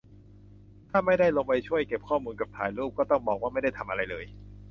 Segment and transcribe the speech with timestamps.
[0.89, 4.25] ถ้าไม่ได้ลงไปช่วยเก็บข้อมูลกับถ่ายรูป ก็ต้องบอกว่า ไม่ได้ทำอะไรเลย